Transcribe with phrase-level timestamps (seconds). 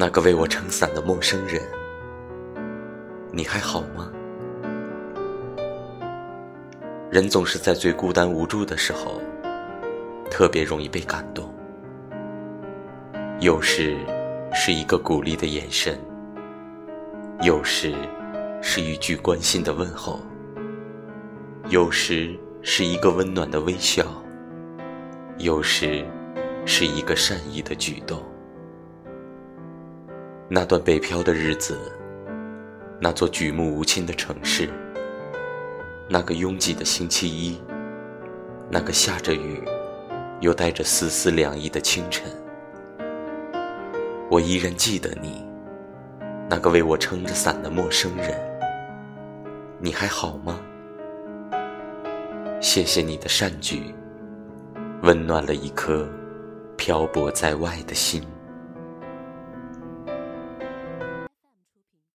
[0.00, 1.60] 那个为我撑伞的陌生人，
[3.32, 4.08] 你还好吗？
[7.10, 9.20] 人总是在最孤单无助的时候，
[10.30, 11.52] 特别容易被感动。
[13.40, 13.96] 有时
[14.54, 15.98] 是一个鼓励的眼神，
[17.42, 17.92] 有时
[18.62, 20.20] 是一句关心的问候，
[21.70, 24.04] 有时是一个温暖的微笑，
[25.38, 26.06] 有时
[26.64, 28.22] 是一个善意的举动。
[30.50, 31.78] 那段北漂的日子，
[32.98, 34.66] 那座举目无亲的城市，
[36.08, 37.60] 那个拥挤的星期一，
[38.70, 39.62] 那个下着雨
[40.40, 42.24] 又带着丝丝凉意的清晨，
[44.30, 45.46] 我依然记得你，
[46.48, 48.34] 那个为我撑着伞的陌生人。
[49.78, 50.58] 你还好吗？
[52.58, 53.94] 谢谢你的善举，
[55.02, 56.08] 温暖了一颗
[56.78, 58.22] 漂泊在外的心。